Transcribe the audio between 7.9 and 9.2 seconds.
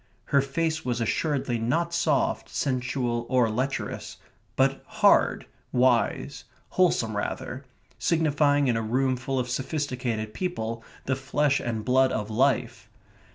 signifying in a room